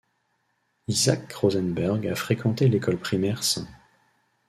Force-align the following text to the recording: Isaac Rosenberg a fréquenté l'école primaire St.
Isaac 0.87 1.31
Rosenberg 1.31 2.07
a 2.07 2.15
fréquenté 2.15 2.67
l'école 2.67 2.97
primaire 2.97 3.43
St. 3.43 3.67